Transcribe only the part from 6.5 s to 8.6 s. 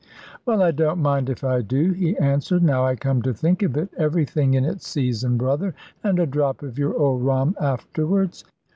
of your old rum afterwards."